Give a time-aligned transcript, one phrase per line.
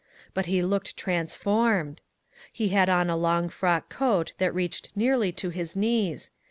[0.33, 2.01] But he looked transformed.
[2.51, 6.31] He had on a long frock coat that reached nearly to his knees.